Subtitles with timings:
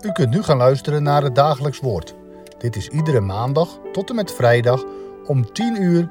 [0.00, 2.14] U kunt nu gaan luisteren naar het dagelijks woord.
[2.58, 4.84] Dit is iedere maandag tot en met vrijdag
[5.26, 6.10] om 10 uur,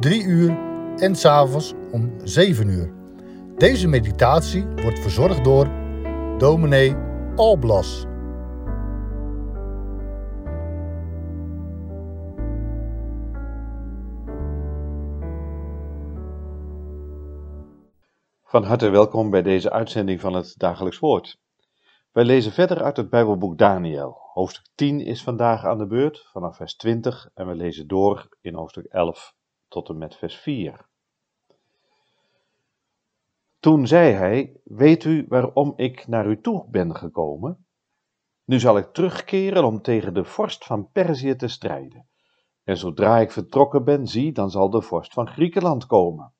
[0.00, 0.58] 3 uur
[0.96, 2.92] en s'avonds om 7 uur.
[3.56, 5.68] Deze meditatie wordt verzorgd door
[6.38, 6.96] dominee
[7.36, 8.06] Alblas.
[18.44, 21.40] Van harte welkom bij deze uitzending van het Dagelijks Woord.
[22.12, 24.18] Wij lezen verder uit het Bijbelboek Daniel.
[24.32, 28.54] Hoofdstuk 10 is vandaag aan de beurt, vanaf vers 20, en we lezen door in
[28.54, 29.34] hoofdstuk 11
[29.68, 30.88] tot en met vers 4.
[33.58, 37.66] Toen zei hij: Weet u waarom ik naar u toe ben gekomen?
[38.44, 42.08] Nu zal ik terugkeren om tegen de vorst van Perzië te strijden.
[42.64, 46.34] En zodra ik vertrokken ben, zie, dan zal de vorst van Griekenland komen.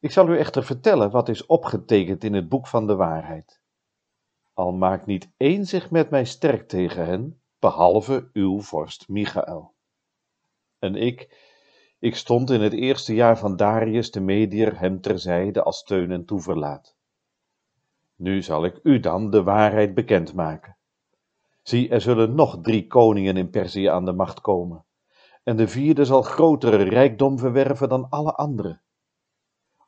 [0.00, 3.62] Ik zal u echter vertellen wat is opgetekend in het boek van de waarheid.
[4.54, 9.74] Al maakt niet één zich met mij sterk tegen hen, behalve uw vorst Michael.
[10.78, 11.42] En ik,
[11.98, 16.24] ik stond in het eerste jaar van Darius de Medier hem terzijde als steun en
[16.24, 16.96] toeverlaat.
[18.16, 20.76] Nu zal ik u dan de waarheid bekendmaken.
[21.62, 24.84] Zie, er zullen nog drie koningen in Perzië aan de macht komen,
[25.42, 28.82] en de vierde zal grotere rijkdom verwerven dan alle anderen.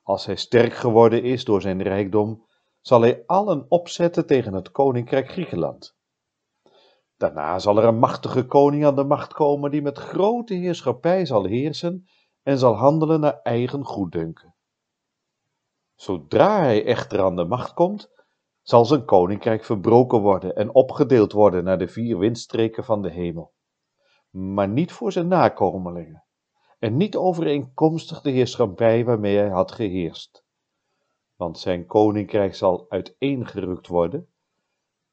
[0.02, 2.44] Als hij sterk geworden is door zijn rijkdom,
[2.86, 5.96] zal hij allen opzetten tegen het koninkrijk Griekenland.
[7.16, 11.44] Daarna zal er een machtige koning aan de macht komen die met grote heerschappij zal
[11.44, 12.06] heersen
[12.42, 14.54] en zal handelen naar eigen goeddunken.
[15.94, 18.10] Zodra hij echter aan de macht komt,
[18.62, 23.52] zal zijn koninkrijk verbroken worden en opgedeeld worden naar de vier windstreken van de hemel,
[24.30, 26.24] maar niet voor zijn nakomelingen
[26.78, 30.45] en niet overeenkomstig de heerschappij waarmee hij had geheerst.
[31.36, 34.28] Want zijn koninkrijk zal uiteengerukt worden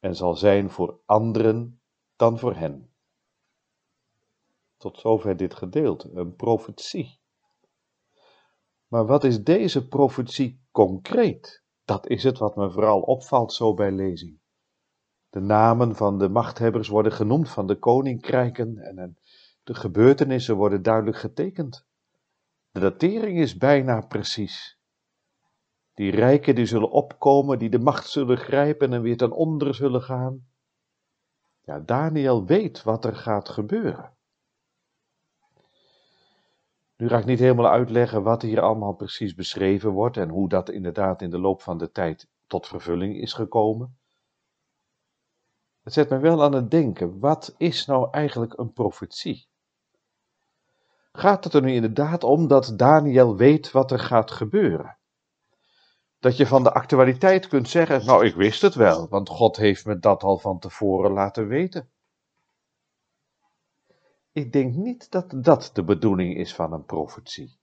[0.00, 1.80] en zal zijn voor anderen
[2.16, 2.90] dan voor hen.
[4.76, 7.18] Tot zover dit gedeelte, een profetie.
[8.88, 11.62] Maar wat is deze profetie concreet?
[11.84, 14.38] Dat is het wat me vooral opvalt zo bij lezing.
[15.30, 19.18] De namen van de machthebbers worden genoemd van de koninkrijken en
[19.62, 21.86] de gebeurtenissen worden duidelijk getekend.
[22.70, 24.78] De datering is bijna precies.
[25.94, 30.02] Die rijken die zullen opkomen, die de macht zullen grijpen en weer ten onder zullen
[30.02, 30.46] gaan.
[31.60, 34.12] Ja, Daniel weet wat er gaat gebeuren.
[36.96, 40.68] Nu ga ik niet helemaal uitleggen wat hier allemaal precies beschreven wordt en hoe dat
[40.68, 43.98] inderdaad in de loop van de tijd tot vervulling is gekomen.
[45.82, 49.48] Het zet me wel aan het denken, wat is nou eigenlijk een profetie?
[51.12, 54.98] Gaat het er nu inderdaad om dat Daniel weet wat er gaat gebeuren?
[56.24, 59.86] Dat je van de actualiteit kunt zeggen, nou ik wist het wel, want God heeft
[59.86, 61.90] me dat al van tevoren laten weten.
[64.32, 67.58] Ik denk niet dat dat de bedoeling is van een profetie.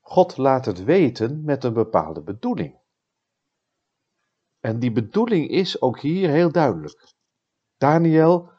[0.00, 2.78] God laat het weten met een bepaalde bedoeling.
[4.60, 7.14] En die bedoeling is ook hier heel duidelijk.
[7.76, 8.50] Daniel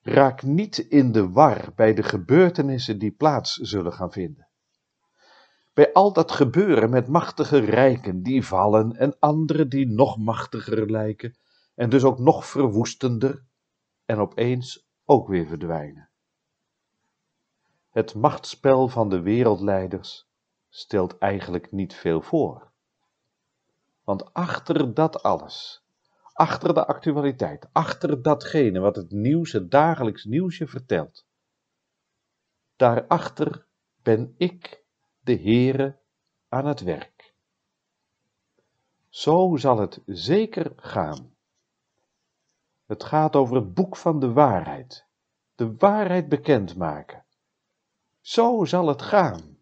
[0.00, 4.51] raakt niet in de war bij de gebeurtenissen die plaats zullen gaan vinden.
[5.74, 11.36] Bij al dat gebeuren met machtige rijken die vallen en anderen die nog machtiger lijken
[11.74, 13.44] en dus ook nog verwoestender
[14.04, 16.10] en opeens ook weer verdwijnen.
[17.90, 20.28] Het machtsspel van de wereldleiders
[20.68, 22.70] stelt eigenlijk niet veel voor.
[24.04, 25.84] Want achter dat alles,
[26.32, 31.26] achter de actualiteit, achter datgene wat het nieuws, het dagelijks nieuwsje vertelt,
[32.76, 33.66] daarachter
[34.02, 34.81] ben ik,
[35.22, 35.98] de Heere,
[36.48, 37.34] aan het werk.
[39.08, 41.34] Zo zal het zeker gaan.
[42.86, 45.06] Het gaat over het boek van de waarheid.
[45.54, 47.24] De waarheid bekendmaken.
[48.20, 49.58] Zo zal het gaan.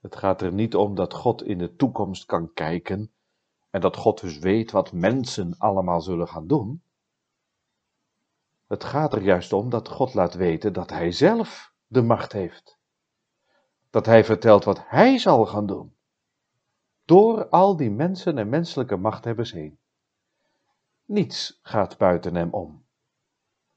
[0.00, 3.12] Het gaat er niet om dat God in de toekomst kan kijken
[3.70, 6.82] en dat God dus weet wat mensen allemaal zullen gaan doen.
[8.66, 12.77] Het gaat er juist om dat God laat weten dat Hij zelf de macht heeft.
[13.90, 15.96] Dat Hij vertelt wat Hij zal gaan doen.
[17.04, 19.78] Door al die mensen en menselijke machthebbers heen.
[21.04, 22.86] Niets gaat buiten hem om.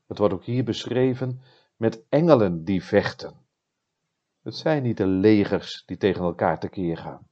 [0.08, 1.42] Het wordt ook hier beschreven
[1.76, 3.46] met engelen die vechten.
[4.42, 7.30] Het zijn niet de legers die tegen elkaar tekeer gaan.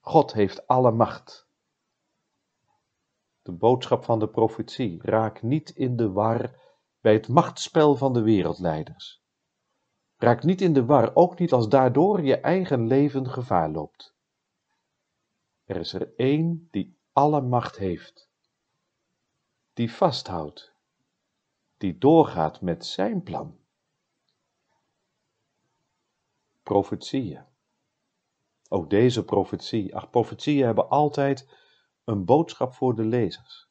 [0.00, 1.48] God heeft alle macht.
[3.42, 6.54] De boodschap van de profetie raak niet in de war
[7.00, 9.19] bij het machtsspel van de wereldleiders.
[10.20, 14.14] Raak niet in de war, ook niet als daardoor je eigen leven gevaar loopt.
[15.64, 18.30] Er is er één die alle macht heeft,
[19.72, 20.74] die vasthoudt,
[21.76, 23.58] die doorgaat met zijn plan.
[26.62, 27.44] Profetieën.
[28.68, 29.96] Ook deze profetie.
[29.96, 31.48] Ach, profetieën hebben altijd
[32.04, 33.68] een boodschap voor de lezers.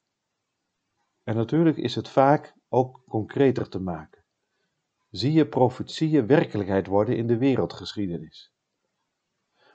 [1.24, 4.19] En natuurlijk is het vaak ook concreter te maken.
[5.10, 8.54] Zie je profetieën werkelijkheid worden in de wereldgeschiedenis.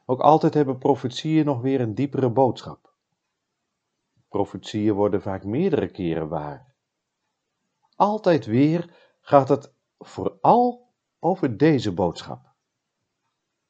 [0.05, 2.95] Ook altijd hebben profetieën nog weer een diepere boodschap.
[4.29, 6.75] Profetieën worden vaak meerdere keren waar.
[7.97, 12.53] Altijd weer gaat het vooral over deze boodschap.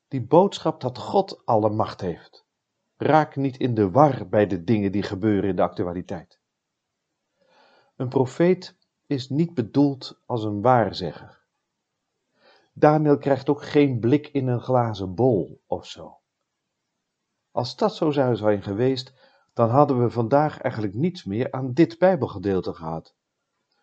[0.08, 2.46] Die boodschap dat God alle macht heeft.
[2.96, 6.40] Raak niet in de war bij de dingen die gebeuren in de actualiteit.
[7.96, 8.76] Een profeet
[9.06, 11.43] is niet bedoeld als een waarzegger.
[12.76, 16.18] Daniel krijgt ook geen blik in een glazen bol of zo.
[17.50, 19.12] Als dat zo zou zijn geweest,
[19.52, 23.16] dan hadden we vandaag eigenlijk niets meer aan dit Bijbelgedeelte gehad.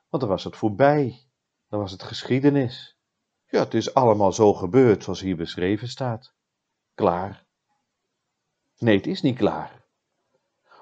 [0.09, 1.27] Want dan was het voorbij,
[1.67, 2.99] dan was het geschiedenis.
[3.45, 6.33] Ja, het is allemaal zo gebeurd zoals hier beschreven staat.
[6.93, 7.45] Klaar.
[8.77, 9.85] Nee, het is niet klaar.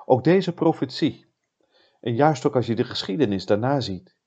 [0.06, 1.34] Ook deze profetie,
[2.00, 4.19] en juist ook als je de geschiedenis daarna ziet,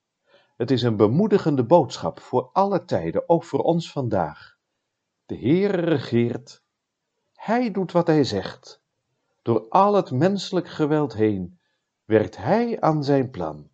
[0.63, 4.59] het is een bemoedigende boodschap voor alle tijden, ook voor ons vandaag.
[5.27, 6.63] De Heere regeert,
[7.33, 8.83] Hij doet wat Hij zegt.
[9.43, 11.61] Door al het menselijk geweld heen
[12.05, 13.71] werkt Hij aan zijn plan.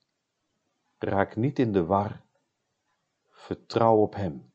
[0.98, 2.24] Raak niet in de war,
[3.30, 4.52] vertrouw op Hem.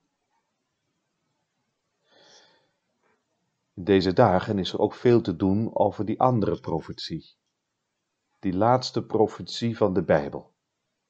[3.73, 7.35] In deze dagen is er ook veel te doen over die andere profetie.
[8.39, 10.53] Die laatste profetie van de Bijbel,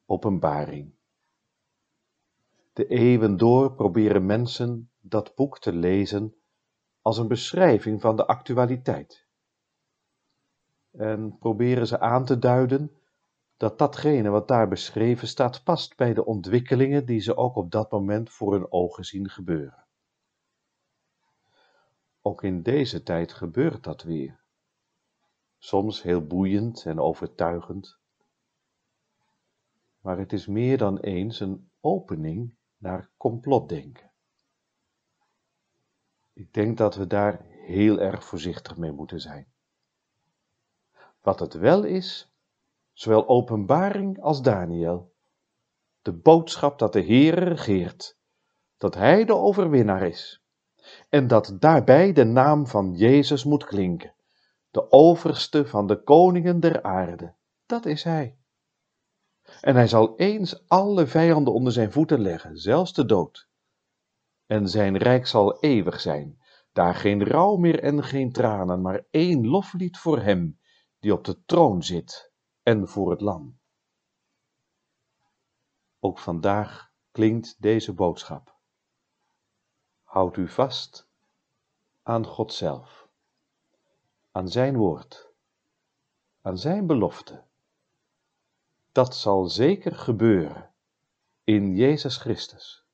[0.06, 0.93] Openbaring.
[2.74, 6.36] De eeuwen door proberen mensen dat boek te lezen
[7.02, 9.26] als een beschrijving van de actualiteit.
[10.92, 12.92] En proberen ze aan te duiden
[13.58, 17.92] dat datgene wat daar beschreven staat past bij de ontwikkelingen die ze ook op dat
[17.92, 19.86] moment voor hun ogen zien gebeuren.
[22.22, 24.40] Ook in deze tijd gebeurt dat weer.
[25.58, 27.98] Soms heel boeiend en overtuigend.
[30.02, 34.12] Maar het is meer dan eens een opening naar complotdenken.
[36.34, 39.48] Ik denk dat we daar heel erg voorzichtig mee moeten zijn.
[41.22, 42.32] Wat het wel is,
[42.94, 45.14] zowel openbaring als Daniel,
[46.02, 48.18] de boodschap dat de Heer regeert,
[48.78, 50.44] dat Hij de overwinnaar is
[51.10, 54.16] en dat daarbij de naam van Jezus moet klinken,
[54.72, 57.34] de overste van de koningen der aarde.
[57.66, 58.38] Dat is Hij.
[59.64, 63.48] En Hij zal eens alle vijanden onder zijn voeten leggen, zelfs de dood.
[64.46, 69.48] En zijn rijk zal eeuwig zijn, daar geen rouw meer en geen tranen, maar één
[69.48, 70.60] loflied voor Hem,
[71.00, 72.32] die op de troon zit,
[72.64, 73.60] en voor het lam.
[76.00, 78.58] Ook vandaag klinkt deze boodschap.
[80.04, 81.10] Houd u vast
[82.02, 83.08] aan God zelf,
[84.32, 85.34] aan Zijn woord,
[86.42, 87.52] aan Zijn belofte.
[88.94, 90.72] Dat zal zeker gebeuren
[91.44, 92.86] in Jezus Christus.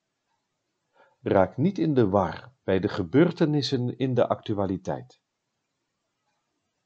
[1.21, 5.19] Raak niet in de war bij de gebeurtenissen in de actualiteit.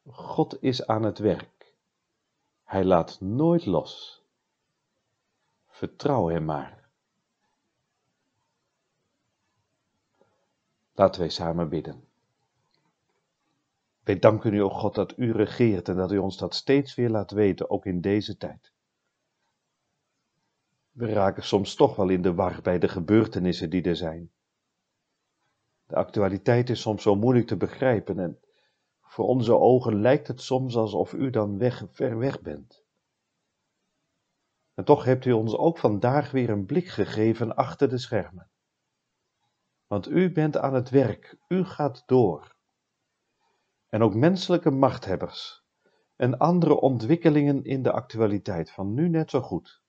[0.10, 1.74] God is aan het werk.
[2.64, 4.24] Hij laat nooit los.
[5.68, 6.90] Vertrouw Hem maar.
[10.94, 12.08] Laten wij samen bidden.
[14.04, 17.10] Wij danken u, o God, dat u regeert en dat u ons dat steeds weer
[17.10, 18.73] laat weten, ook in deze tijd.
[20.94, 24.32] We raken soms toch wel in de war bij de gebeurtenissen die er zijn.
[25.86, 28.40] De actualiteit is soms zo moeilijk te begrijpen en
[29.02, 32.84] voor onze ogen lijkt het soms alsof u dan weg, ver weg bent.
[34.74, 38.52] En toch hebt u ons ook vandaag weer een blik gegeven achter de schermen
[39.94, 42.56] want u bent aan het werk, u gaat door.
[43.90, 45.64] En ook menselijke machthebbers
[46.16, 49.83] en andere ontwikkelingen in de actualiteit van nu net zo goed.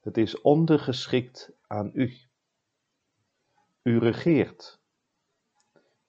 [0.00, 2.12] Het is ondergeschikt aan u.
[3.82, 4.80] U regeert.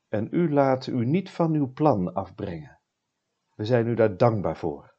[0.07, 2.79] En u laat u niet van uw plan afbrengen.
[3.55, 4.95] We zijn u daar dankbaar voor.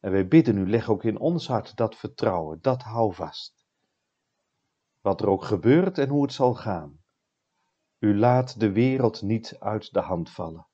[0.00, 3.58] En wij bidden u, leg ook in ons hart dat vertrouwen, dat houvast
[5.00, 6.98] wat er ook gebeurt en hoe het zal gaan.
[7.98, 10.66] U laat de wereld niet uit de hand vallen.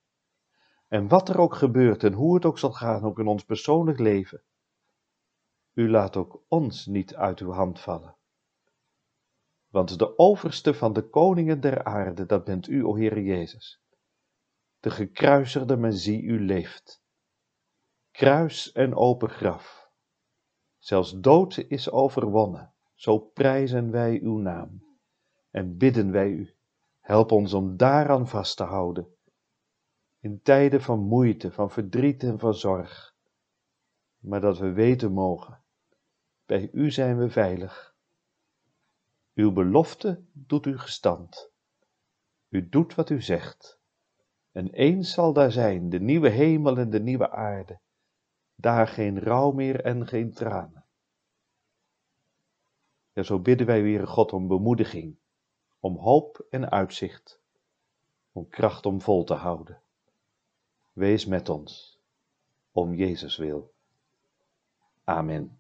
[0.89, 3.99] En wat er ook gebeurt en hoe het ook zal gaan, ook in ons persoonlijk
[3.99, 4.43] leven.
[5.75, 8.17] U laat ook ons niet uit uw hand vallen.
[9.69, 13.83] Want de overste van de koningen der aarde, dat bent u, o Heere Jezus.
[14.81, 17.03] De gekruisigde, men zie u leeft.
[18.11, 19.91] kruis en open graf.
[20.79, 24.85] Zelfs dood is overwonnen, zo prijzen wij uw naam.
[25.51, 26.55] En bidden wij u,
[27.01, 29.17] help ons om daaraan vast te houden.
[30.21, 33.15] In tijden van moeite, van verdriet en van zorg.
[34.19, 35.64] Maar dat we weten mogen,
[36.47, 37.95] bij u zijn we veilig.
[39.35, 41.51] Uw belofte doet u gestand.
[42.49, 43.79] U doet wat u zegt.
[44.53, 47.81] En eens zal daar zijn de nieuwe hemel en de nieuwe aarde.
[48.55, 50.85] Daar geen rouw meer en geen tranen.
[53.13, 55.17] Ja, zo bidden wij weer God om bemoediging,
[55.81, 57.41] om hoop en uitzicht,
[58.33, 59.83] om kracht om vol te houden.
[60.93, 62.01] Wees met ons,
[62.73, 63.73] om Jezus wil.
[65.05, 65.59] Amen.